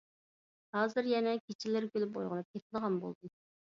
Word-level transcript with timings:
ھازىر 0.77 1.09
يەنە 1.11 1.35
كېچىلىرى 1.49 1.91
كۈلۈپ 1.97 2.17
ئويغىنىپ 2.23 2.51
كېتىدىغان 2.59 2.97
بولدۇم. 3.05 3.33